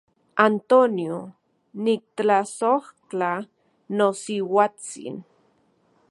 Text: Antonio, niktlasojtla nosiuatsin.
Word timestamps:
Antonio, 0.43 1.17
niktlasojtla 1.87 3.31
nosiuatsin. 3.99 5.23